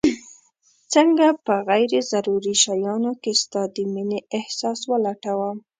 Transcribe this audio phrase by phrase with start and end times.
[0.93, 5.57] څنګه په غير ضروري شيانو کي ستا د مينې احساس ولټوم